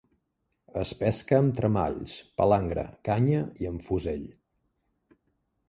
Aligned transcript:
Es 0.83 0.93
pesca 1.01 1.37
amb 1.39 1.53
tremalls, 1.59 2.15
palangre, 2.43 2.87
canya 3.11 3.45
i 3.65 3.71
amb 3.73 3.87
fusell. 3.91 4.27